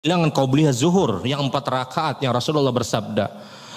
bilangan 0.00 0.32
qabliyah 0.32 0.72
zuhur 0.72 1.20
yang 1.28 1.44
empat 1.44 1.60
rakaat 1.68 2.16
yang 2.24 2.32
Rasulullah 2.32 2.72
bersabda. 2.72 3.28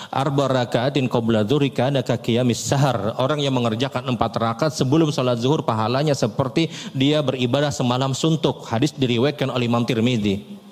Arba 0.08 0.48
rakaatin 0.48 1.12
qabla 1.12 1.44
dhuhri 1.44 1.68
kana 1.68 2.00
ka 2.00 2.16
qiyamis 2.16 2.64
sahar. 2.64 3.12
Orang 3.20 3.44
yang 3.44 3.52
mengerjakan 3.52 4.08
empat 4.08 4.32
rakaat 4.40 4.72
sebelum 4.72 5.12
salat 5.12 5.44
zuhur 5.44 5.68
pahalanya 5.68 6.16
seperti 6.16 6.72
dia 6.96 7.20
beribadah 7.20 7.76
semalam 7.76 8.16
suntuk. 8.16 8.64
Hadis 8.72 8.96
diriwayatkan 8.96 9.52
oleh 9.52 9.68
Imam 9.68 9.84
Tirmidzi. 9.84 10.64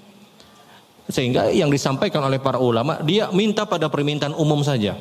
Sehingga 1.12 1.52
yang 1.52 1.68
disampaikan 1.68 2.24
oleh 2.24 2.40
para 2.40 2.56
ulama 2.56 3.04
dia 3.04 3.28
minta 3.36 3.68
pada 3.68 3.92
permintaan 3.92 4.32
umum 4.40 4.64
saja. 4.64 4.96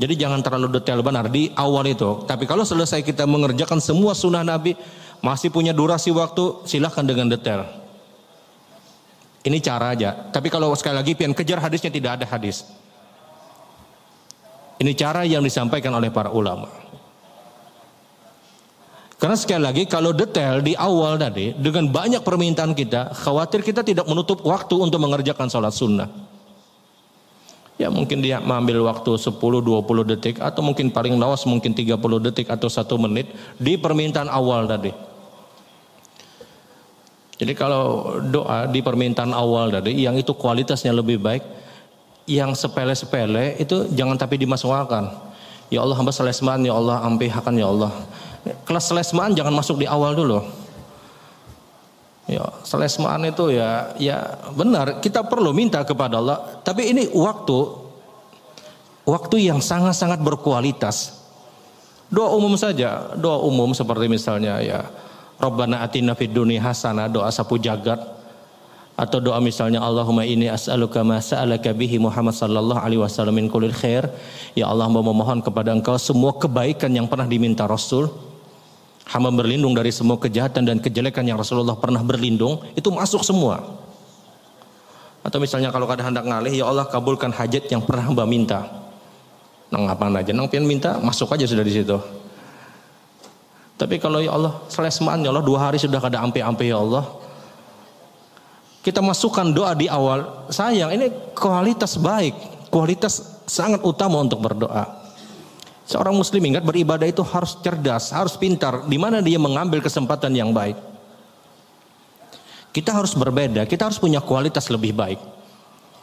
Jadi 0.00 0.16
jangan 0.16 0.40
terlalu 0.40 0.80
detail 0.80 1.04
benar 1.04 1.28
di 1.28 1.52
awal 1.60 1.84
itu. 1.92 2.24
Tapi 2.24 2.48
kalau 2.48 2.64
selesai 2.64 3.04
kita 3.04 3.28
mengerjakan 3.28 3.84
semua 3.84 4.16
sunnah 4.16 4.40
Nabi 4.40 4.72
masih 5.20 5.52
punya 5.52 5.76
durasi 5.76 6.08
waktu 6.08 6.64
silahkan 6.64 7.04
dengan 7.04 7.28
detail 7.28 7.79
ini 9.40 9.58
cara 9.64 9.96
aja. 9.96 10.12
Tapi 10.28 10.52
kalau 10.52 10.72
sekali 10.76 11.00
lagi 11.00 11.16
pian 11.16 11.32
kejar 11.32 11.64
hadisnya 11.64 11.88
tidak 11.88 12.20
ada 12.20 12.26
hadis. 12.28 12.68
Ini 14.80 14.92
cara 14.96 15.24
yang 15.24 15.44
disampaikan 15.44 15.92
oleh 15.96 16.08
para 16.12 16.32
ulama. 16.32 16.68
Karena 19.20 19.36
sekali 19.36 19.60
lagi 19.60 19.84
kalau 19.84 20.16
detail 20.16 20.64
di 20.64 20.72
awal 20.72 21.20
tadi 21.20 21.52
dengan 21.52 21.92
banyak 21.92 22.24
permintaan 22.24 22.72
kita, 22.72 23.12
khawatir 23.12 23.60
kita 23.60 23.84
tidak 23.84 24.08
menutup 24.08 24.40
waktu 24.48 24.72
untuk 24.80 24.96
mengerjakan 24.96 25.52
sholat 25.52 25.76
sunnah. 25.76 26.08
Ya 27.76 27.92
mungkin 27.92 28.24
dia 28.24 28.40
mengambil 28.40 28.84
waktu 28.88 29.16
10-20 29.16 30.12
detik 30.16 30.36
atau 30.40 30.60
mungkin 30.64 30.92
paling 30.92 31.16
lawas 31.16 31.44
mungkin 31.48 31.72
30 31.72 31.96
detik 32.28 32.48
atau 32.48 32.68
satu 32.68 32.96
menit 33.00 33.28
di 33.56 33.76
permintaan 33.76 34.28
awal 34.28 34.68
tadi. 34.68 35.09
Jadi 37.40 37.56
kalau 37.56 38.20
doa 38.20 38.68
di 38.68 38.84
permintaan 38.84 39.32
awal 39.32 39.72
tadi 39.72 39.96
yang 39.96 40.12
itu 40.20 40.36
kualitasnya 40.36 40.92
lebih 40.92 41.16
baik, 41.16 41.40
yang 42.28 42.52
sepele-sepele 42.52 43.56
itu 43.56 43.88
jangan 43.96 44.20
tapi 44.20 44.36
dimasukkan. 44.36 45.32
Ya 45.72 45.80
Allah 45.80 45.96
hamba 45.96 46.12
selesmaan, 46.12 46.60
ya 46.68 46.76
Allah 46.76 47.00
ampihakan 47.00 47.56
ya 47.56 47.72
Allah. 47.72 47.96
Kelas 48.68 48.92
selesmaan 48.92 49.32
jangan 49.32 49.56
masuk 49.56 49.80
di 49.80 49.88
awal 49.88 50.12
dulu. 50.12 50.44
Ya, 52.28 52.44
selesmaan 52.62 53.24
itu 53.26 53.56
ya 53.56 53.96
ya 53.96 54.36
benar 54.52 55.00
kita 55.00 55.24
perlu 55.24 55.56
minta 55.56 55.80
kepada 55.80 56.20
Allah, 56.20 56.60
tapi 56.60 56.92
ini 56.92 57.08
waktu 57.08 57.58
waktu 59.08 59.48
yang 59.48 59.64
sangat-sangat 59.64 60.20
berkualitas. 60.20 61.16
Doa 62.12 62.36
umum 62.36 62.52
saja, 62.60 63.16
doa 63.16 63.40
umum 63.42 63.72
seperti 63.72 64.06
misalnya 64.12 64.60
ya 64.60 64.84
Rabbana 65.40 65.80
atina 65.80 66.12
fid 66.12 66.36
dunya 66.36 66.60
hasanah 66.60 67.08
doa 67.08 67.32
sapu 67.32 67.56
jagat. 67.56 67.96
Atau 69.00 69.16
doa 69.16 69.40
misalnya 69.40 69.80
Allahumma 69.80 70.28
ini 70.28 70.52
as'aluka 70.52 71.00
ma 71.00 71.16
sa'alaka 71.16 71.72
bihi 71.72 71.96
Muhammad 71.96 72.36
sallallahu 72.36 72.76
alaihi 72.76 73.00
wasallam 73.00 73.40
min 73.40 73.48
kulli 73.48 73.72
khair. 73.72 74.04
Ya 74.52 74.68
Allah 74.68 74.92
memohon 74.92 75.40
kepada 75.40 75.72
engkau 75.72 75.96
semua 75.96 76.36
kebaikan 76.36 76.92
yang 76.92 77.08
pernah 77.08 77.24
diminta 77.24 77.64
Rasul. 77.64 78.12
Hamba 79.08 79.32
berlindung 79.32 79.72
dari 79.72 79.88
semua 79.88 80.20
kejahatan 80.20 80.68
dan 80.68 80.76
kejelekan 80.84 81.24
yang 81.24 81.40
Rasulullah 81.40 81.80
pernah 81.80 82.04
berlindung. 82.04 82.60
Itu 82.76 82.92
masuk 82.92 83.24
semua. 83.24 83.64
Atau 85.24 85.40
misalnya 85.40 85.72
kalau 85.72 85.88
ada 85.88 86.04
hendak 86.04 86.28
ngalih 86.28 86.52
ya 86.60 86.68
Allah 86.68 86.84
kabulkan 86.84 87.32
hajat 87.32 87.72
yang 87.72 87.80
pernah 87.80 88.04
hamba 88.04 88.28
minta. 88.28 88.68
Nang 89.72 89.88
apa 89.88 90.12
aja? 90.12 90.36
Nang 90.36 90.52
pian 90.52 90.68
minta 90.68 91.00
masuk 91.00 91.32
aja 91.32 91.48
sudah 91.48 91.64
di 91.64 91.72
situ 91.72 92.19
tapi 93.80 93.96
kalau 93.96 94.20
ya 94.20 94.36
Allah 94.36 94.60
selesmaan 94.68 95.24
ya 95.24 95.32
Allah 95.32 95.40
dua 95.40 95.72
hari 95.72 95.80
sudah 95.80 95.96
kada 95.96 96.20
ampe-ampe 96.20 96.68
ya 96.68 96.76
Allah. 96.76 97.08
Kita 98.84 99.00
masukkan 99.00 99.48
doa 99.48 99.72
di 99.72 99.88
awal. 99.88 100.52
Sayang 100.52 100.92
ini 100.92 101.08
kualitas 101.32 101.96
baik. 101.96 102.36
Kualitas 102.68 103.40
sangat 103.48 103.80
utama 103.80 104.20
untuk 104.20 104.44
berdoa. 104.44 104.84
Seorang 105.88 106.12
muslim 106.12 106.44
ingat 106.44 106.60
beribadah 106.60 107.08
itu 107.08 107.24
harus 107.24 107.56
cerdas, 107.64 108.12
harus 108.12 108.36
pintar. 108.36 108.84
Di 108.84 109.00
mana 109.00 109.24
dia 109.24 109.40
mengambil 109.40 109.80
kesempatan 109.80 110.36
yang 110.36 110.52
baik. 110.52 110.76
Kita 112.70 112.94
harus 112.94 113.16
berbeda, 113.16 113.64
kita 113.66 113.88
harus 113.88 113.98
punya 113.98 114.20
kualitas 114.20 114.68
lebih 114.68 114.92
baik. 114.94 115.18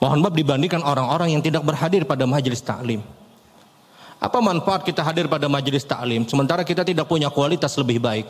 Mohon 0.03 0.19
maaf 0.27 0.35
dibandingkan 0.35 0.81
orang-orang 0.83 1.33
yang 1.33 1.41
tidak 1.45 1.63
berhadir 1.63 2.03
pada 2.03 2.27
majelis 2.27 2.59
taklim. 2.59 2.99
Apa 4.17 4.41
manfaat 4.41 4.81
kita 4.81 5.05
hadir 5.05 5.29
pada 5.29 5.45
majelis 5.45 5.85
taklim 5.85 6.25
sementara 6.25 6.65
kita 6.65 6.81
tidak 6.81 7.05
punya 7.05 7.29
kualitas 7.29 7.77
lebih 7.77 8.01
baik? 8.01 8.25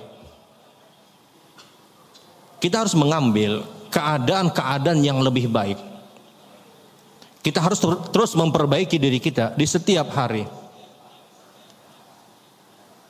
Kita 2.60 2.84
harus 2.84 2.98
mengambil 2.98 3.64
keadaan-keadaan 3.88 5.00
yang 5.00 5.24
lebih 5.24 5.48
baik. 5.48 5.80
Kita 7.40 7.64
harus 7.64 7.80
terus 8.12 8.36
memperbaiki 8.36 9.00
diri 9.00 9.24
kita 9.24 9.56
di 9.56 9.64
setiap 9.64 10.12
hari. 10.12 10.44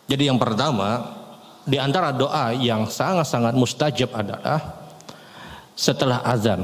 Jadi 0.07 0.29
yang 0.29 0.37
pertama, 0.37 1.17
di 1.65 1.81
antara 1.81 2.13
doa 2.13 2.53
yang 2.53 2.85
sangat-sangat 2.85 3.57
mustajab 3.57 4.13
adalah 4.13 4.61
setelah 5.73 6.21
azan 6.23 6.63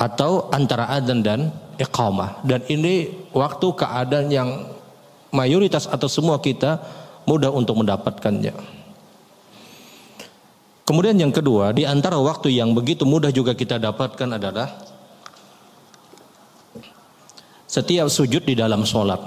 atau 0.00 0.48
antara 0.54 0.86
azan 0.94 1.20
dan 1.20 1.40
iqamah. 1.76 2.40
Dan 2.46 2.62
ini 2.70 3.10
waktu 3.34 3.66
keadaan 3.74 4.28
yang 4.32 4.50
mayoritas 5.32 5.88
atau 5.88 6.06
semua 6.06 6.38
kita 6.38 6.78
mudah 7.26 7.50
untuk 7.50 7.80
mendapatkannya. 7.80 8.52
Kemudian 10.82 11.16
yang 11.16 11.32
kedua, 11.32 11.72
di 11.72 11.88
antara 11.88 12.20
waktu 12.20 12.52
yang 12.52 12.76
begitu 12.76 13.08
mudah 13.08 13.32
juga 13.32 13.56
kita 13.56 13.80
dapatkan 13.80 14.28
adalah 14.36 14.68
setiap 17.64 18.12
sujud 18.12 18.44
di 18.44 18.52
dalam 18.52 18.84
sholat. 18.84 19.22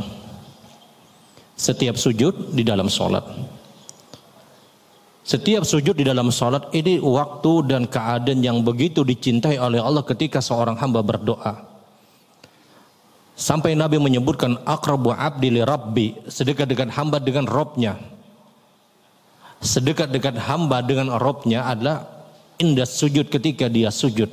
Setiap 1.55 1.95
sujud 1.97 2.53
di 2.53 2.61
dalam 2.61 2.91
sholat. 2.91 3.23
Setiap 5.25 5.65
sujud 5.65 5.97
di 5.97 6.05
dalam 6.05 6.29
sholat 6.29 6.69
ini 6.77 7.01
waktu 7.01 7.65
dan 7.65 7.89
keadaan 7.89 8.45
yang 8.45 8.61
begitu 8.61 9.01
dicintai 9.01 9.57
oleh 9.57 9.81
Allah 9.81 10.05
ketika 10.05 10.37
seorang 10.37 10.77
hamba 10.77 11.01
berdoa. 11.01 11.74
Sampai 13.35 13.75
Nabi 13.75 13.99
menyebutkan 13.99 14.55
akrabu 14.63 15.11
abdi 15.11 15.51
li 15.51 15.61
rabbi, 15.61 16.15
sedekat-dekat 16.31 16.87
hamba 16.95 17.19
dengan 17.19 17.43
robnya. 17.43 17.99
Sedekat-dekat 19.59 20.39
hamba 20.39 20.79
dengan 20.79 21.19
robnya 21.19 21.67
adalah 21.67 22.07
indah 22.55 22.87
sujud 22.87 23.27
ketika 23.27 23.67
dia 23.67 23.91
sujud. 23.91 24.31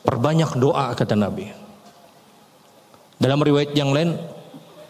Perbanyak 0.00 0.56
doa 0.56 0.96
kata 0.96 1.12
Nabi. 1.12 1.52
Dalam 3.20 3.36
riwayat 3.44 3.76
yang 3.76 3.92
lain, 3.92 4.16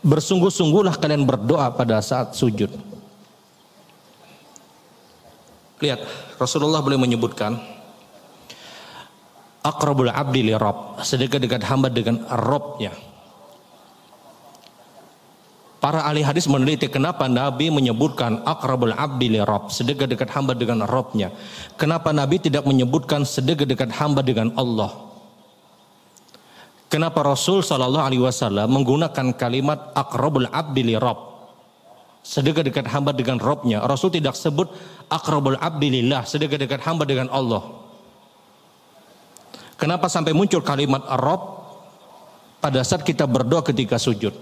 bersungguh-sungguhlah 0.06 0.94
kalian 1.02 1.26
berdoa 1.26 1.74
pada 1.74 1.98
saat 1.98 2.38
sujud. 2.38 2.70
Lihat, 5.82 5.98
Rasulullah 6.38 6.78
boleh 6.78 6.98
menyebutkan 6.98 7.58
akrabul 9.62 10.10
abdi 10.10 10.46
li 10.46 10.54
Rabb, 10.54 11.02
sedekat-dekat 11.02 11.62
hamba 11.66 11.88
dengan 11.90 12.22
Rabbnya. 12.26 12.92
Para 15.78 16.02
ahli 16.02 16.26
hadis 16.26 16.50
meneliti 16.50 16.90
kenapa 16.90 17.30
Nabi 17.30 17.70
menyebutkan 17.70 18.42
akrabul 18.42 18.90
abdi 18.98 19.38
li 19.38 19.38
Rabb, 19.38 19.70
sedekat-dekat 19.70 20.26
hamba 20.34 20.58
dengan 20.58 20.82
Rabbnya. 20.82 21.30
Kenapa 21.78 22.10
Nabi 22.10 22.42
tidak 22.42 22.66
menyebutkan 22.66 23.22
sedekat-dekat 23.22 23.94
hamba 23.94 24.26
dengan 24.26 24.50
Allah? 24.58 24.90
Kenapa 26.90 27.22
Rasul 27.22 27.62
Shallallahu 27.62 28.00
Alaihi 28.00 28.24
Wasallam 28.24 28.74
menggunakan 28.74 29.36
kalimat 29.38 29.94
akrabul 29.94 30.50
abdi 30.50 30.82
li 30.82 30.96
Rabb? 30.98 31.30
Sedekat-dekat 32.26 32.90
hamba 32.90 33.14
dengan 33.14 33.38
Robnya. 33.38 33.78
Rasul 33.86 34.10
tidak 34.10 34.34
sebut 34.34 34.66
akrabul 35.06 35.54
abdi 35.62 36.02
lillah, 36.02 36.26
sedekat-dekat 36.26 36.82
hamba 36.82 37.06
dengan 37.06 37.30
Allah. 37.30 37.77
Kenapa 39.78 40.10
sampai 40.10 40.34
muncul 40.34 40.58
kalimat 40.58 41.06
Arab 41.06 41.70
pada 42.58 42.82
saat 42.82 43.06
kita 43.06 43.30
berdoa 43.30 43.62
ketika 43.62 43.94
sujud? 43.94 44.34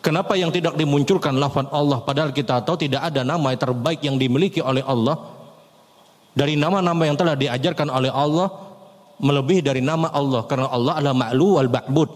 Kenapa 0.00 0.36
yang 0.36 0.48
tidak 0.52 0.76
dimunculkan 0.76 1.36
lafaz 1.36 1.68
Allah 1.72 2.00
padahal 2.00 2.32
kita 2.32 2.60
tahu 2.64 2.76
tidak 2.76 3.08
ada 3.08 3.24
nama 3.24 3.52
yang 3.52 3.60
terbaik 3.60 4.00
yang 4.04 4.16
dimiliki 4.20 4.60
oleh 4.60 4.84
Allah 4.84 5.16
dari 6.36 6.60
nama-nama 6.60 7.08
yang 7.08 7.16
telah 7.16 7.36
diajarkan 7.36 7.88
oleh 7.88 8.12
Allah 8.12 8.52
melebihi 9.20 9.64
dari 9.64 9.80
nama 9.80 10.12
Allah 10.12 10.44
karena 10.44 10.68
Allah 10.68 11.00
adalah 11.00 11.16
ma'lu 11.16 11.48
wal 11.60 11.70
ba'bud. 11.72 12.10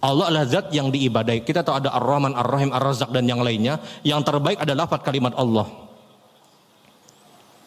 Allah 0.00 0.32
adalah 0.32 0.46
zat 0.48 0.72
yang 0.72 0.88
diibadai. 0.88 1.44
Kita 1.44 1.60
tahu 1.60 1.76
ada 1.76 1.92
Ar-Rahman, 1.92 2.32
Ar-Rahim, 2.32 2.72
Ar-Razak 2.72 3.12
dan 3.12 3.28
yang 3.28 3.44
lainnya. 3.44 3.76
Yang 4.00 4.32
terbaik 4.32 4.56
adalah 4.64 4.88
lafaz 4.88 5.04
kalimat 5.04 5.36
Allah. 5.36 5.68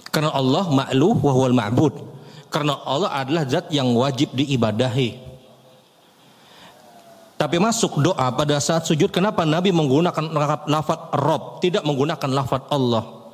Karena 0.09 0.33
Allah 0.33 0.65
ma'lu 0.65 1.13
wa 1.21 1.31
huwal 1.31 1.53
ma'bud. 1.53 1.93
Karena 2.53 2.77
Allah 2.85 3.09
adalah 3.09 3.49
zat 3.49 3.73
yang 3.73 3.89
wajib 3.97 4.29
diibadahi. 4.37 5.17
Tapi 7.33 7.57
masuk 7.57 7.97
doa 7.99 8.29
pada 8.29 8.61
saat 8.61 8.85
sujud 8.85 9.09
kenapa 9.09 9.41
Nabi 9.43 9.73
menggunakan 9.73 10.31
lafaz 10.69 11.11
Rob 11.17 11.59
tidak 11.65 11.81
menggunakan 11.81 12.29
lafaz 12.29 12.61
Allah? 12.69 13.25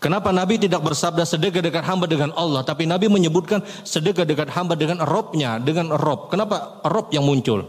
Kenapa 0.00 0.32
Nabi 0.32 0.56
tidak 0.56 0.80
bersabda 0.80 1.28
sedekah 1.28 1.60
dekat 1.60 1.84
hamba 1.84 2.08
dengan 2.08 2.32
Allah, 2.38 2.64
tapi 2.64 2.88
Nabi 2.88 3.10
menyebutkan 3.12 3.60
sedekah 3.84 4.24
dekat 4.24 4.48
hamba 4.54 4.78
dengan 4.78 5.04
Robnya, 5.04 5.60
dengan 5.60 5.92
Rob. 5.92 6.32
Kenapa 6.32 6.80
Rob 6.88 7.12
yang 7.12 7.26
muncul? 7.26 7.66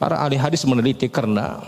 Para 0.00 0.22
ahli 0.22 0.38
hadis 0.40 0.62
meneliti 0.62 1.10
karena 1.10 1.58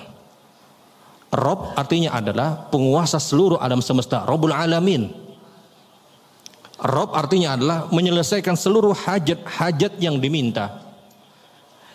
Rob 1.30 1.74
artinya 1.74 2.18
adalah 2.18 2.66
penguasa 2.72 3.18
seluruh 3.18 3.58
alam 3.58 3.82
semesta, 3.82 4.26
Robul 4.26 4.54
Alamin. 4.54 5.19
Rob 6.80 7.12
artinya 7.12 7.56
adalah 7.60 7.78
menyelesaikan 7.92 8.56
seluruh 8.56 8.96
hajat-hajat 8.96 10.00
yang 10.00 10.16
diminta. 10.16 10.80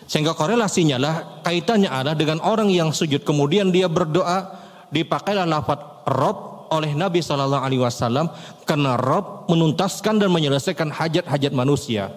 Sehingga 0.06 0.38
korelasinya 0.38 0.96
lah 1.02 1.14
kaitannya 1.42 1.90
adalah 1.90 2.14
dengan 2.14 2.38
orang 2.46 2.70
yang 2.70 2.94
sujud 2.94 3.26
kemudian 3.26 3.74
dia 3.74 3.90
berdoa 3.90 4.54
dipakailah 4.94 5.46
lafaz 5.50 6.06
Rob 6.06 6.70
oleh 6.70 6.94
Nabi 6.94 7.18
Shallallahu 7.18 7.62
Alaihi 7.62 7.82
Wasallam 7.82 8.30
karena 8.62 8.94
Rob 8.94 9.50
menuntaskan 9.50 10.22
dan 10.22 10.30
menyelesaikan 10.30 10.94
hajat-hajat 10.94 11.50
manusia. 11.50 12.14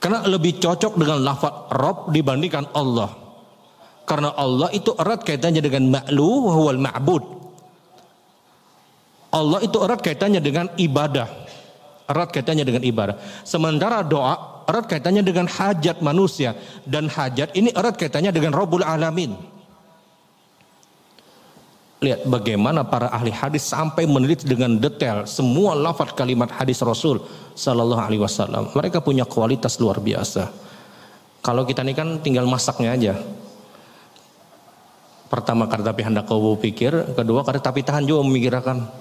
Karena 0.00 0.24
lebih 0.24 0.56
cocok 0.56 0.96
dengan 0.96 1.20
lafaz 1.20 1.68
Rob 1.76 2.08
dibandingkan 2.08 2.72
Allah. 2.72 3.12
Karena 4.08 4.32
Allah 4.32 4.72
itu 4.72 4.96
erat 4.96 5.20
kaitannya 5.20 5.60
dengan 5.60 6.00
ma'lu 6.00 6.48
wal 6.48 6.80
ma'bud. 6.80 7.39
Allah 9.30 9.62
itu 9.62 9.78
erat 9.78 10.02
kaitannya 10.02 10.42
dengan 10.42 10.66
ibadah. 10.74 11.26
Erat 12.10 12.34
kaitannya 12.34 12.66
dengan 12.66 12.82
ibadah. 12.82 13.16
Sementara 13.46 14.02
doa 14.02 14.66
erat 14.66 14.90
kaitannya 14.90 15.22
dengan 15.22 15.46
hajat 15.46 16.02
manusia. 16.02 16.58
Dan 16.82 17.06
hajat 17.06 17.54
ini 17.54 17.70
erat 17.70 17.94
kaitannya 17.94 18.34
dengan 18.34 18.50
Rabbul 18.50 18.82
Alamin. 18.82 19.38
Lihat 22.00 22.24
bagaimana 22.24 22.80
para 22.80 23.12
ahli 23.12 23.28
hadis 23.28 23.68
sampai 23.68 24.08
meneliti 24.08 24.48
dengan 24.48 24.72
detail 24.80 25.28
semua 25.28 25.76
lafaz 25.76 26.16
kalimat 26.16 26.48
hadis 26.48 26.80
Rasul 26.80 27.20
Sallallahu 27.52 28.00
Alaihi 28.00 28.24
Wasallam. 28.24 28.72
Mereka 28.72 29.04
punya 29.04 29.28
kualitas 29.28 29.76
luar 29.76 30.00
biasa. 30.00 30.48
Kalau 31.44 31.68
kita 31.68 31.84
ini 31.84 31.92
kan 31.92 32.16
tinggal 32.24 32.48
masaknya 32.48 32.96
aja. 32.96 33.14
Pertama 35.28 35.68
kali 35.70 35.84
tapi 35.86 36.02
hendak 36.02 36.26
kau 36.26 36.58
pikir, 36.58 37.14
kedua 37.14 37.44
kali 37.46 37.62
tapi 37.62 37.84
tahan 37.84 38.02
juga 38.02 38.26
memikirkan. 38.26 38.99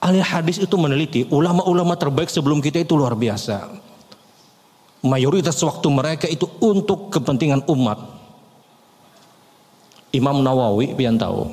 Ahli 0.00 0.24
hadis 0.24 0.56
itu 0.56 0.76
meneliti 0.80 1.28
ulama-ulama 1.28 1.92
terbaik 1.92 2.32
sebelum 2.32 2.64
kita 2.64 2.80
itu 2.80 2.96
luar 2.96 3.12
biasa. 3.12 3.68
Mayoritas 5.04 5.60
waktu 5.60 5.88
mereka 5.92 6.26
itu 6.28 6.48
untuk 6.60 7.12
kepentingan 7.12 7.64
umat 7.68 8.20
Imam 10.10 10.42
Nawawi 10.42 10.92
pian 10.98 11.14
tahu 11.14 11.48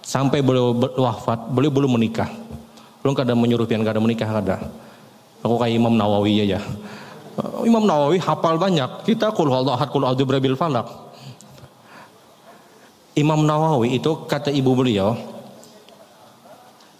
sampai 0.00 0.40
beliau 0.40 0.72
wafat 0.96 1.52
beliau 1.52 1.68
belum 1.68 2.00
menikah 2.00 2.32
belum 3.04 3.12
kada 3.12 3.36
menyuruh 3.36 3.68
pian 3.68 3.84
kada 3.84 4.00
menikah 4.00 4.24
kada 4.24 4.56
aku 5.44 5.54
kayak 5.60 5.76
Imam 5.76 5.92
Nawawi 5.92 6.48
aja 6.48 6.64
Imam 7.62 7.84
Nawawi 7.84 8.18
hafal 8.18 8.56
banyak 8.56 9.04
kita 9.04 9.30
kul 9.36 9.52
Allah 9.52 9.76
ahad 9.76 9.92
kul 9.92 10.02
falak 10.56 10.88
Imam 13.14 13.44
Nawawi 13.44 14.00
itu 14.00 14.24
kata 14.24 14.48
ibu 14.48 14.72
beliau 14.72 15.14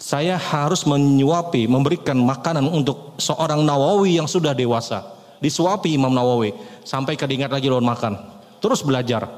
saya 0.08 0.40
harus 0.40 0.88
menyuapi 0.88 1.68
memberikan 1.68 2.16
makanan 2.16 2.64
untuk 2.64 3.20
seorang 3.20 3.60
Nawawi 3.60 4.16
yang 4.16 4.24
sudah 4.24 4.56
dewasa 4.56 5.04
disuapi 5.44 5.92
Imam 5.92 6.16
Nawawi 6.16 6.56
sampai 6.80 7.12
kedingat 7.12 7.52
lagi 7.52 7.68
lawan 7.68 7.84
makan 7.84 8.16
terus 8.56 8.80
belajar 8.80 9.28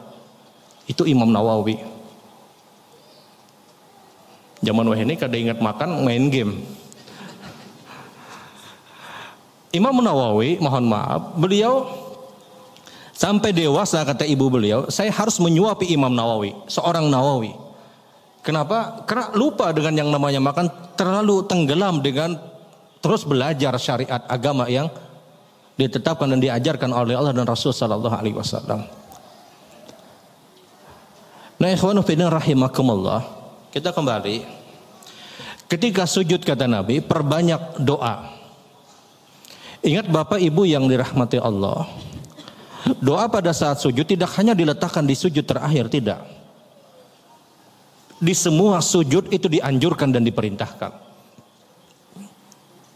itu 0.91 1.07
Imam 1.07 1.31
Nawawi. 1.31 1.79
Zaman 4.61 4.85
wah 4.91 4.99
ini 4.99 5.15
kada 5.15 5.39
ingat 5.39 5.63
makan 5.63 6.05
main 6.05 6.27
game. 6.29 6.67
Imam 9.71 9.95
Nawawi, 10.03 10.59
mohon 10.59 10.91
maaf, 10.91 11.39
beliau 11.39 11.87
sampai 13.15 13.55
dewasa 13.55 14.03
kata 14.03 14.27
ibu 14.27 14.51
beliau, 14.51 14.91
saya 14.91 15.15
harus 15.15 15.39
menyuapi 15.39 15.95
Imam 15.95 16.11
Nawawi, 16.11 16.59
seorang 16.67 17.07
Nawawi. 17.07 17.70
Kenapa? 18.41 19.05
Karena 19.05 19.29
lupa 19.37 19.69
dengan 19.77 19.93
yang 20.01 20.09
namanya 20.09 20.41
makan, 20.41 20.97
terlalu 20.97 21.45
tenggelam 21.45 22.01
dengan 22.01 22.41
terus 23.01 23.25
belajar 23.25 23.77
syariat 23.77 24.25
agama 24.29 24.69
yang 24.69 24.89
ditetapkan 25.77 26.29
dan 26.29 26.41
diajarkan 26.41 26.93
oleh 26.93 27.17
Allah 27.17 27.33
dan 27.33 27.45
Rasul 27.49 27.73
Sallallahu 27.73 28.17
Alaihi 28.17 28.37
Wasallam. 28.37 28.85
Nah 31.61 31.69
ikhwanu 31.69 32.01
fidin 32.01 32.29
rahimakumullah. 32.29 33.21
Kita 33.69 33.93
kembali. 33.93 34.61
Ketika 35.69 36.09
sujud 36.09 36.41
kata 36.43 36.65
Nabi, 36.65 37.05
perbanyak 37.05 37.85
doa. 37.85 38.41
Ingat 39.85 40.09
Bapak 40.09 40.41
Ibu 40.41 40.65
yang 40.67 40.89
dirahmati 40.89 41.37
Allah. 41.41 41.89
Doa 42.99 43.29
pada 43.29 43.53
saat 43.53 43.79
sujud 43.79 44.03
tidak 44.09 44.33
hanya 44.41 44.57
diletakkan 44.57 45.05
di 45.05 45.13
sujud 45.13 45.45
terakhir, 45.45 45.93
tidak. 45.93 46.40
Di 48.21 48.37
semua 48.37 48.85
sujud 48.85 49.33
itu 49.33 49.49
dianjurkan 49.49 50.13
dan 50.13 50.29
diperintahkan. 50.29 50.93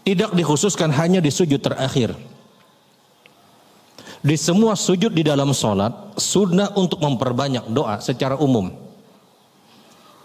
Tidak 0.05 0.37
dikhususkan 0.37 0.93
hanya 0.93 1.17
di 1.17 1.33
sujud 1.33 1.57
terakhir. 1.57 2.13
Di 4.21 4.37
semua 4.37 4.77
sujud 4.77 5.09
di 5.09 5.25
dalam 5.25 5.49
sholat, 5.49 6.13
sunnah 6.21 6.69
untuk 6.77 7.01
memperbanyak 7.01 7.65
doa 7.73 7.97
secara 7.97 8.37
umum. 8.37 8.69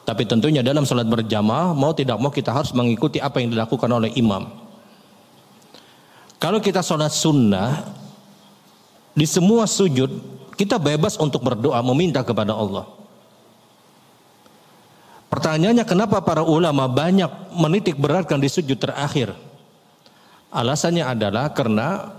Tapi 0.04 0.28
tentunya 0.28 0.60
dalam 0.60 0.84
sholat 0.84 1.08
berjamaah, 1.08 1.72
mau 1.72 1.96
tidak 1.96 2.20
mau 2.20 2.28
kita 2.28 2.52
harus 2.52 2.76
mengikuti 2.76 3.24
apa 3.24 3.40
yang 3.40 3.56
dilakukan 3.56 3.88
oleh 3.88 4.12
imam. 4.20 4.52
Kalau 6.36 6.60
kita 6.60 6.84
sholat 6.84 7.12
sunnah, 7.12 7.88
di 9.16 9.24
semua 9.24 9.64
sujud, 9.64 10.12
kita 10.60 10.76
bebas 10.76 11.16
untuk 11.16 11.40
berdoa, 11.40 11.80
meminta 11.80 12.20
kepada 12.20 12.52
Allah. 12.52 12.99
Pertanyaannya 15.30 15.86
kenapa 15.86 16.18
para 16.18 16.42
ulama 16.42 16.90
banyak 16.90 17.54
menitik 17.54 17.94
beratkan 17.94 18.42
di 18.42 18.50
sujud 18.50 18.74
terakhir? 18.74 19.30
Alasannya 20.50 21.06
adalah 21.06 21.54
karena 21.54 22.10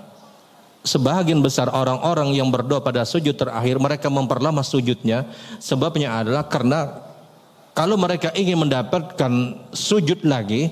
sebagian 0.88 1.44
besar 1.44 1.68
orang-orang 1.68 2.32
yang 2.32 2.48
berdoa 2.48 2.80
pada 2.80 3.04
sujud 3.04 3.36
terakhir 3.36 3.76
mereka 3.84 4.08
memperlama 4.08 4.64
sujudnya. 4.64 5.28
Sebabnya 5.60 6.24
adalah 6.24 6.48
karena 6.48 7.04
kalau 7.76 8.00
mereka 8.00 8.32
ingin 8.32 8.64
mendapatkan 8.64 9.60
sujud 9.76 10.24
lagi 10.24 10.72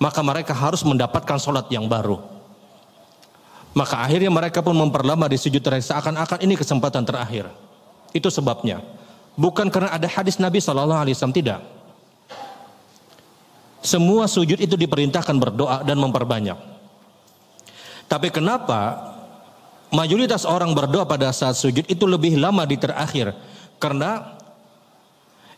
maka 0.00 0.24
mereka 0.24 0.56
harus 0.56 0.80
mendapatkan 0.80 1.36
sholat 1.36 1.68
yang 1.68 1.92
baru. 1.92 2.24
Maka 3.76 4.00
akhirnya 4.00 4.32
mereka 4.32 4.64
pun 4.64 4.72
memperlama 4.72 5.28
di 5.28 5.36
sujud 5.36 5.60
terakhir. 5.60 5.92
Seakan-akan 5.92 6.40
ini 6.40 6.56
kesempatan 6.56 7.04
terakhir. 7.04 7.52
Itu 8.16 8.32
sebabnya 8.32 8.80
bukan 9.38 9.68
karena 9.72 9.94
ada 9.94 10.08
hadis 10.08 10.36
Nabi 10.36 10.60
Shallallahu 10.60 11.02
Alaihi 11.08 11.14
Wasallam 11.16 11.36
tidak 11.36 11.60
semua 13.82 14.30
sujud 14.30 14.62
itu 14.62 14.78
diperintahkan 14.78 15.36
berdoa 15.36 15.82
dan 15.82 15.98
memperbanyak 15.98 16.72
tapi 18.12 18.28
kenapa 18.28 19.12
mayoritas 19.88 20.44
orang 20.44 20.76
berdoa 20.76 21.08
pada 21.08 21.32
saat 21.32 21.56
sujud 21.56 21.88
itu 21.88 22.04
lebih 22.04 22.36
lama 22.36 22.68
di 22.68 22.76
terakhir? 22.76 23.32
Karena 23.80 24.36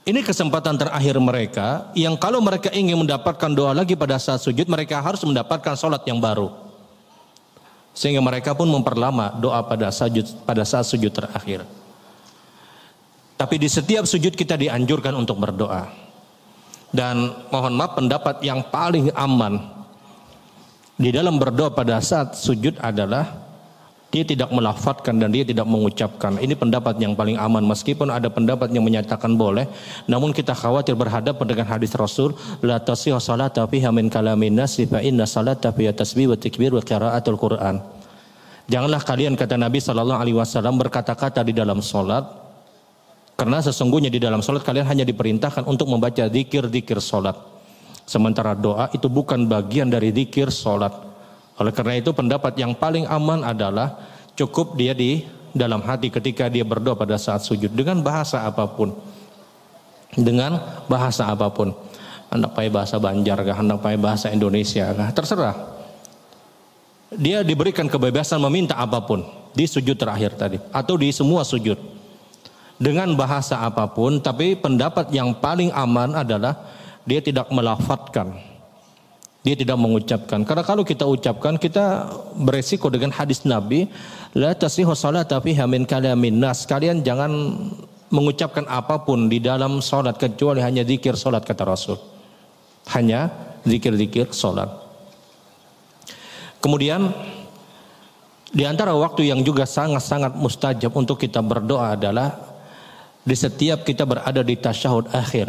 ini 0.06 0.22
kesempatan 0.22 0.78
terakhir 0.78 1.18
mereka 1.18 1.90
yang 1.98 2.14
kalau 2.14 2.38
mereka 2.38 2.70
ingin 2.70 2.94
mendapatkan 2.94 3.50
doa 3.50 3.74
lagi 3.74 3.98
pada 3.98 4.22
saat 4.22 4.38
sujud 4.38 4.70
mereka 4.70 5.02
harus 5.02 5.26
mendapatkan 5.26 5.74
sholat 5.74 6.06
yang 6.06 6.22
baru. 6.22 6.54
Sehingga 7.90 8.22
mereka 8.22 8.54
pun 8.54 8.70
memperlama 8.70 9.34
doa 9.42 9.58
pada 9.66 9.90
sujud 9.90 10.26
pada 10.46 10.62
saat 10.62 10.86
sujud 10.86 11.10
terakhir. 11.10 11.66
Tapi 13.44 13.60
di 13.60 13.68
setiap 13.68 14.08
sujud 14.08 14.32
kita 14.32 14.56
dianjurkan 14.56 15.12
untuk 15.12 15.36
berdoa. 15.36 15.84
Dan 16.88 17.28
mohon 17.52 17.76
maaf 17.76 18.00
pendapat 18.00 18.40
yang 18.40 18.64
paling 18.72 19.12
aman 19.12 19.60
di 20.96 21.12
dalam 21.12 21.36
berdoa 21.36 21.68
pada 21.68 22.00
saat 22.00 22.40
sujud 22.40 22.80
adalah 22.80 23.36
dia 24.08 24.24
tidak 24.24 24.48
melafatkan 24.48 25.20
dan 25.20 25.28
dia 25.28 25.44
tidak 25.44 25.68
mengucapkan. 25.68 26.40
Ini 26.40 26.56
pendapat 26.56 26.96
yang 27.04 27.12
paling 27.12 27.36
aman 27.36 27.68
meskipun 27.68 28.08
ada 28.08 28.32
pendapat 28.32 28.72
yang 28.72 28.80
menyatakan 28.80 29.36
boleh, 29.36 29.68
namun 30.08 30.32
kita 30.32 30.56
khawatir 30.56 30.96
berhadapan 30.96 31.44
dengan 31.44 31.68
hadis 31.68 31.92
Rasul, 31.92 32.32
la 32.64 32.80
tasihhu 32.80 33.20
salata 33.20 33.68
fiha 33.68 33.92
min 33.92 34.08
kalamin 34.08 34.56
nas 34.56 34.80
fa 34.80 35.04
inna 35.04 35.28
salata 35.28 35.68
fiha 35.68 35.92
tasbih 35.92 36.32
wa 36.32 36.38
takbir 36.40 36.72
wa 36.72 36.80
qiraatul 36.80 37.36
Quran. 37.36 37.84
Janganlah 38.72 39.04
kalian 39.04 39.36
kata 39.36 39.60
Nabi 39.60 39.84
sallallahu 39.84 40.16
alaihi 40.16 40.38
wasallam 40.40 40.80
berkata-kata 40.80 41.44
di 41.44 41.52
dalam 41.52 41.84
salat 41.84 42.43
karena 43.34 43.58
sesungguhnya 43.58 44.10
di 44.10 44.22
dalam 44.22 44.38
salat 44.40 44.62
kalian 44.62 44.86
hanya 44.86 45.04
diperintahkan 45.06 45.66
untuk 45.66 45.90
membaca 45.90 46.22
zikir-zikir 46.30 47.02
salat. 47.02 47.54
Sementara 48.04 48.52
doa 48.52 48.92
itu 48.92 49.08
bukan 49.08 49.48
bagian 49.48 49.88
dari 49.88 50.12
zikir 50.12 50.52
sholat. 50.52 50.92
Oleh 51.56 51.72
karena 51.72 51.96
itu 51.96 52.12
pendapat 52.12 52.52
yang 52.60 52.76
paling 52.76 53.08
aman 53.08 53.40
adalah 53.40 53.96
cukup 54.36 54.76
dia 54.76 54.92
di 54.92 55.24
dalam 55.56 55.80
hati 55.80 56.12
ketika 56.12 56.52
dia 56.52 56.66
berdoa 56.68 56.98
pada 56.98 57.16
saat 57.16 57.40
sujud 57.40 57.72
dengan 57.72 58.04
bahasa 58.04 58.44
apa 58.44 58.68
pun. 58.68 58.92
Dengan 60.12 60.60
bahasa 60.86 61.32
apa 61.32 61.48
pun. 61.48 61.72
Hendak 62.28 62.50
pakai 62.52 62.70
bahasa 62.70 62.98
Banjar 63.00 63.38
kah, 63.40 63.56
hendak 63.56 63.78
pakai 63.80 63.98
bahasa 63.98 64.26
Indonesia 64.28 64.90
kah, 64.92 65.08
terserah. 65.14 65.56
Dia 67.14 67.46
diberikan 67.46 67.86
kebebasan 67.86 68.42
meminta 68.42 68.74
apa 68.74 68.98
pun 69.00 69.22
di 69.54 69.64
sujud 69.70 69.94
terakhir 69.94 70.34
tadi 70.34 70.58
atau 70.74 70.98
di 70.98 71.08
semua 71.14 71.46
sujud. 71.46 71.93
Dengan 72.84 73.16
bahasa 73.16 73.64
apa 73.64 73.88
pun, 73.88 74.20
tapi 74.20 74.60
pendapat 74.60 75.08
yang 75.08 75.32
paling 75.40 75.72
aman 75.72 76.20
adalah 76.20 76.52
dia 77.08 77.24
tidak 77.24 77.48
melafatkan 77.48 78.36
dia 79.44 79.52
tidak 79.52 79.76
mengucapkan. 79.76 80.40
Karena 80.40 80.64
kalau 80.64 80.82
kita 80.88 81.04
ucapkan 81.04 81.60
kita 81.60 82.08
beresiko 82.32 82.88
dengan 82.88 83.12
hadis 83.12 83.44
Nabi, 83.44 83.84
la 84.32 84.56
tasihu 84.56 84.96
salata 84.96 85.36
fiha 85.36 85.68
min 85.68 85.84
kalamin 85.84 86.40
nas. 86.40 86.64
Kalian 86.64 87.04
jangan 87.04 87.28
mengucapkan 88.08 88.64
apa 88.64 89.04
pun 89.04 89.28
di 89.28 89.44
dalam 89.44 89.84
salat 89.84 90.16
kecuali 90.16 90.64
hanya 90.64 90.80
zikir 90.80 91.12
salat 91.20 91.44
kata 91.44 91.60
Rasul. 91.60 92.00
Hanya 92.88 93.28
zikir-zikir 93.68 94.32
salat. 94.32 94.72
Kemudian 96.64 97.12
di 98.48 98.64
antara 98.64 98.96
waktu 98.96 99.28
yang 99.28 99.44
juga 99.44 99.68
sangat-sangat 99.68 100.40
mustajab 100.40 100.92
untuk 100.96 101.20
kita 101.20 101.44
berdoa 101.44 102.00
adalah 102.00 102.43
di 103.24 103.34
setiap 103.36 103.82
kita 103.82 104.04
berada 104.04 104.44
di 104.44 104.54
tasyahud 104.54 105.08
akhir. 105.10 105.48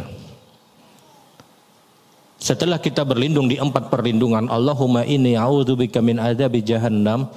Setelah 2.39 2.79
kita 2.79 3.03
berlindung 3.03 3.51
di 3.51 3.59
empat 3.59 3.91
perlindungan, 3.91 4.47
Allahumma 4.51 5.03
inni 5.07 5.35
a'udzubika 5.35 5.99
min 5.99 6.19
adzabi 6.19 6.63
jahannam 6.63 7.27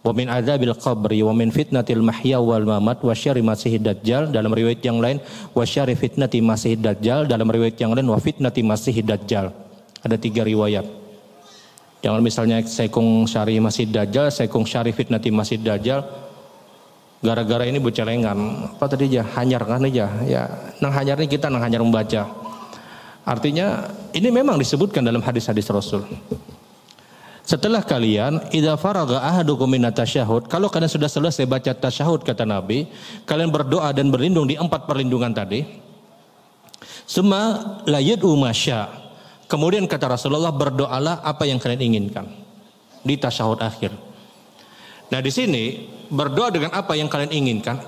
wa 0.00 0.12
min 0.16 0.26
adzabil 0.32 0.72
qabri 0.80 1.20
wa 1.20 1.32
min 1.36 1.52
fitnatil 1.52 2.00
mahya 2.00 2.40
wal 2.40 2.64
mamat 2.64 3.04
wa 3.04 3.12
syarri 3.12 3.44
masihid 3.44 3.84
dajjal 3.84 4.32
dalam 4.32 4.48
riwayat 4.48 4.80
yang 4.80 4.96
lain 4.96 5.20
wa 5.52 5.64
syarri 5.64 5.92
fitnati 5.92 6.40
masihid 6.40 6.80
dajjal 6.80 7.28
dalam 7.28 7.48
riwayat 7.48 7.76
yang 7.76 7.92
lain 7.92 8.08
wa 8.08 8.16
fitnati 8.16 8.64
masihid 8.64 9.04
dajjal. 9.04 9.52
Ada 10.00 10.16
tiga 10.16 10.44
riwayat. 10.44 10.88
Jangan 12.00 12.20
misalnya 12.24 12.64
sekung 12.64 13.28
syari 13.28 13.60
masih 13.60 13.84
dajjal, 13.92 14.32
sekung 14.32 14.64
syari 14.64 14.96
fitnati 14.96 15.28
masih 15.28 15.60
dajjal. 15.60 16.00
Gara-gara 17.20 17.68
ini 17.68 17.76
bocelengan. 17.76 18.72
Apa 18.80 18.88
tadi 18.88 19.12
aja? 19.12 19.22
Hanyar 19.36 19.60
kan 19.68 19.84
aja. 19.84 20.08
Ya, 20.24 20.42
nang 20.80 20.88
hanyar 20.96 21.20
ini 21.20 21.28
kita 21.28 21.52
nang 21.52 21.60
hanyar 21.60 21.84
membaca. 21.84 22.32
Artinya 23.28 23.92
ini 24.16 24.32
memang 24.32 24.56
disebutkan 24.56 25.04
dalam 25.04 25.20
hadis-hadis 25.20 25.68
Rasul. 25.68 26.08
Setelah 27.44 27.84
kalian 27.84 28.48
idza 28.54 28.78
faraga 28.80 29.20
ahadukum 29.20 29.68
min 29.68 29.84
tasyahud, 29.92 30.48
kalau 30.48 30.72
kalian 30.72 30.88
sudah 30.88 31.10
selesai 31.10 31.44
baca 31.44 31.76
tasyahud 31.76 32.24
kata 32.24 32.48
Nabi, 32.48 32.88
kalian 33.28 33.52
berdoa 33.52 33.92
dan 33.92 34.08
berlindung 34.08 34.48
di 34.48 34.56
empat 34.56 34.88
perlindungan 34.88 35.34
tadi. 35.36 35.66
Suma 37.04 37.58
layat 37.84 38.22
umasya. 38.22 38.86
Kemudian 39.50 39.84
kata 39.90 40.14
Rasulullah 40.14 40.54
berdoalah 40.54 41.26
apa 41.26 41.42
yang 41.42 41.58
kalian 41.58 41.90
inginkan 41.90 42.30
di 43.02 43.18
tasyahud 43.18 43.58
akhir. 43.58 43.92
Nah 45.10 45.18
di 45.18 45.30
sini 45.34 45.64
berdoa 46.10 46.50
dengan 46.50 46.74
apa 46.74 46.98
yang 46.98 47.06
kalian 47.06 47.32
inginkan. 47.32 47.78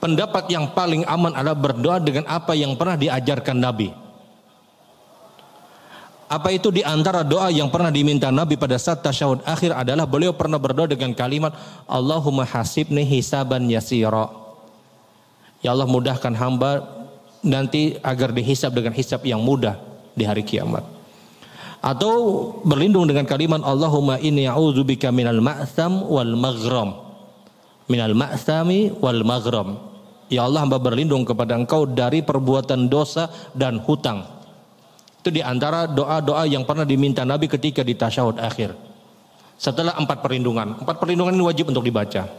Pendapat 0.00 0.48
yang 0.48 0.72
paling 0.72 1.04
aman 1.04 1.36
adalah 1.36 1.54
berdoa 1.54 2.00
dengan 2.00 2.24
apa 2.24 2.56
yang 2.56 2.72
pernah 2.74 2.96
diajarkan 2.96 3.60
Nabi. 3.60 3.92
Apa 6.30 6.54
itu 6.54 6.70
di 6.70 6.80
antara 6.80 7.20
doa 7.26 7.50
yang 7.50 7.68
pernah 7.68 7.90
diminta 7.90 8.30
Nabi 8.30 8.54
pada 8.54 8.78
saat 8.78 9.02
tasyahud 9.02 9.42
akhir 9.42 9.74
adalah 9.74 10.06
beliau 10.06 10.30
pernah 10.30 10.62
berdoa 10.62 10.86
dengan 10.86 11.10
kalimat 11.10 11.52
Allahumma 11.90 12.46
hasibni 12.46 13.02
hisaban 13.02 13.66
yasira. 13.66 14.30
Ya 15.60 15.74
Allah 15.74 15.90
mudahkan 15.90 16.32
hamba 16.38 16.86
nanti 17.42 17.98
agar 18.00 18.30
dihisab 18.30 18.72
dengan 18.72 18.94
hisab 18.94 19.26
yang 19.26 19.42
mudah 19.42 19.76
di 20.14 20.22
hari 20.22 20.46
kiamat. 20.46 20.86
Atau 21.82 22.14
berlindung 22.62 23.10
dengan 23.10 23.26
kalimat 23.26 23.60
Allahumma 23.66 24.22
inni 24.22 24.46
a'udzubika 24.46 25.10
minal 25.10 25.42
ma'tham 25.42 26.06
wal 26.06 26.32
maghram. 26.38 27.09
Minal 27.90 28.14
ma'thami 28.14 28.94
wal 29.02 29.26
maghram. 29.26 29.90
Ya 30.30 30.46
Allah 30.46 30.62
hamba 30.62 30.78
berlindung 30.78 31.26
kepada 31.26 31.58
engkau 31.58 31.90
dari 31.90 32.22
perbuatan 32.22 32.86
dosa 32.86 33.26
dan 33.50 33.82
hutang. 33.82 34.22
Itu 35.18 35.34
di 35.34 35.42
antara 35.42 35.90
doa-doa 35.90 36.46
yang 36.46 36.62
pernah 36.62 36.86
diminta 36.86 37.26
Nabi 37.26 37.50
ketika 37.50 37.82
di 37.82 37.98
tasyahud 37.98 38.38
akhir. 38.38 38.72
Setelah 39.58 39.98
empat 39.98 40.22
perlindungan. 40.22 40.80
Empat 40.80 40.96
perlindungan 41.02 41.34
ini 41.34 41.44
wajib 41.44 41.74
untuk 41.74 41.82
dibaca. 41.82 42.30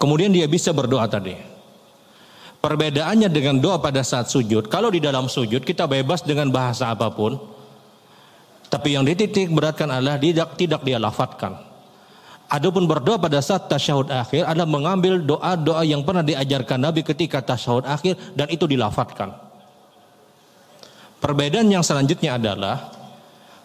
Kemudian 0.00 0.32
dia 0.32 0.48
bisa 0.48 0.72
berdoa 0.72 1.04
tadi. 1.06 1.36
Perbedaannya 2.58 3.28
dengan 3.28 3.60
doa 3.60 3.76
pada 3.78 4.00
saat 4.00 4.32
sujud. 4.32 4.66
Kalau 4.72 4.88
di 4.88 4.98
dalam 4.98 5.28
sujud 5.28 5.60
kita 5.60 5.84
bebas 5.84 6.24
dengan 6.24 6.48
bahasa 6.48 6.88
apa 6.88 7.12
pun. 7.12 7.36
Tapi 8.72 8.96
yang 8.96 9.04
dititik 9.04 9.52
beratkan 9.52 9.92
adalah 9.92 10.16
tidak, 10.16 10.56
tidak 10.56 10.80
dia 10.88 10.96
lafatkan. 10.96 11.69
Adapun 12.50 12.82
berdoa 12.90 13.14
pada 13.14 13.38
saat 13.38 13.70
tasyahud 13.70 14.10
akhir 14.10 14.42
adalah 14.42 14.66
mengambil 14.66 15.22
doa-doa 15.22 15.86
yang 15.86 16.02
pernah 16.02 16.26
diajarkan 16.26 16.82
Nabi 16.82 17.06
ketika 17.06 17.38
tasyahud 17.38 17.86
akhir 17.86 18.18
dan 18.34 18.50
itu 18.50 18.66
dilafatkan. 18.66 19.30
Perbedaan 21.22 21.70
yang 21.70 21.86
selanjutnya 21.86 22.34
adalah 22.34 22.90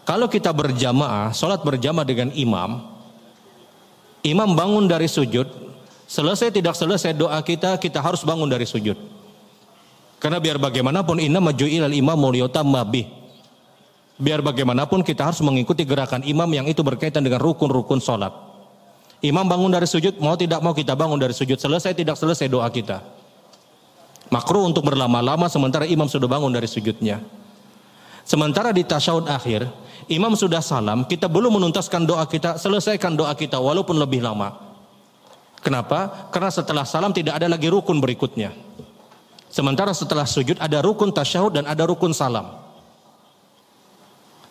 kalau 0.06 0.30
kita 0.30 0.54
berjamaah, 0.54 1.34
sholat 1.34 1.66
berjamaah 1.66 2.06
dengan 2.06 2.30
imam, 2.38 2.86
imam 4.22 4.54
bangun 4.54 4.86
dari 4.86 5.10
sujud, 5.10 5.50
selesai 6.06 6.54
tidak 6.54 6.78
selesai 6.78 7.18
doa 7.18 7.42
kita, 7.42 7.82
kita 7.82 8.06
harus 8.06 8.22
bangun 8.22 8.46
dari 8.46 8.70
sujud. 8.70 9.02
Karena 10.22 10.38
biar 10.38 10.62
bagaimanapun 10.62 11.18
inna 11.18 11.42
maju'ilal 11.42 11.90
imam 11.90 12.22
muliyota 12.22 12.62
mabih. 12.62 13.10
Biar 14.22 14.46
bagaimanapun 14.46 15.02
kita 15.02 15.26
harus 15.26 15.42
mengikuti 15.42 15.82
gerakan 15.90 16.22
imam 16.22 16.48
yang 16.54 16.70
itu 16.70 16.86
berkaitan 16.86 17.26
dengan 17.26 17.42
rukun-rukun 17.42 17.98
sholat. 17.98 18.45
Imam 19.24 19.48
bangun 19.48 19.72
dari 19.72 19.88
sujud, 19.88 20.20
mau 20.20 20.36
tidak 20.36 20.60
mau 20.60 20.76
kita 20.76 20.96
bangun 20.96 21.16
dari 21.16 21.32
sujud. 21.32 21.56
Selesai 21.56 21.96
tidak 21.96 22.20
selesai 22.20 22.52
doa 22.52 22.68
kita. 22.68 23.00
Makruh 24.34 24.66
untuk 24.66 24.84
berlama-lama 24.84 25.46
sementara 25.48 25.86
imam 25.86 26.10
sudah 26.10 26.26
bangun 26.26 26.50
dari 26.50 26.66
sujudnya. 26.66 27.22
Sementara 28.26 28.74
di 28.74 28.82
tasyahud 28.82 29.30
akhir, 29.30 29.70
imam 30.10 30.34
sudah 30.34 30.60
salam, 30.60 31.06
kita 31.06 31.30
belum 31.30 31.62
menuntaskan 31.62 32.10
doa 32.10 32.26
kita, 32.26 32.58
selesaikan 32.58 33.14
doa 33.14 33.32
kita 33.38 33.62
walaupun 33.62 34.02
lebih 34.02 34.26
lama. 34.26 34.58
Kenapa? 35.62 36.30
Karena 36.34 36.50
setelah 36.50 36.86
salam 36.86 37.14
tidak 37.14 37.38
ada 37.38 37.46
lagi 37.50 37.70
rukun 37.70 38.02
berikutnya. 38.02 38.54
Sementara 39.50 39.94
setelah 39.94 40.26
sujud 40.26 40.58
ada 40.58 40.82
rukun 40.82 41.14
tasyahud 41.14 41.54
dan 41.54 41.70
ada 41.70 41.86
rukun 41.86 42.12
salam. 42.12 42.65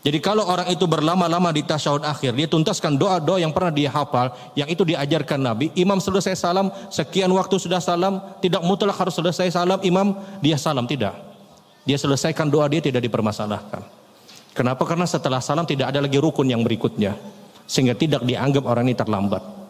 Jadi 0.05 0.21
kalau 0.21 0.45
orang 0.45 0.69
itu 0.69 0.85
berlama-lama 0.85 1.49
di 1.49 1.65
tasyahud 1.65 2.05
akhir, 2.05 2.37
dia 2.37 2.45
tuntaskan 2.45 3.01
doa-doa 3.01 3.41
yang 3.41 3.57
pernah 3.57 3.73
dia 3.73 3.89
hafal, 3.89 4.37
yang 4.53 4.69
itu 4.69 4.85
diajarkan 4.85 5.41
Nabi. 5.41 5.73
Imam 5.73 5.97
selesai 5.97 6.37
salam, 6.37 6.69
sekian 6.93 7.33
waktu 7.33 7.57
sudah 7.57 7.81
salam, 7.81 8.21
tidak 8.45 8.61
mutlak 8.69 9.01
harus 9.01 9.17
selesai 9.17 9.49
salam, 9.57 9.81
imam 9.81 10.13
dia 10.45 10.61
salam, 10.61 10.85
tidak. 10.85 11.17
Dia 11.89 11.97
selesaikan 11.97 12.53
doa 12.53 12.69
dia 12.69 12.85
tidak 12.85 13.01
dipermasalahkan. 13.01 13.81
Kenapa? 14.53 14.85
Karena 14.85 15.09
setelah 15.09 15.41
salam 15.41 15.65
tidak 15.65 15.89
ada 15.89 16.05
lagi 16.05 16.21
rukun 16.21 16.53
yang 16.53 16.61
berikutnya. 16.61 17.17
Sehingga 17.65 17.97
tidak 17.97 18.29
dianggap 18.29 18.61
orang 18.69 18.93
ini 18.93 18.97
terlambat. 18.97 19.64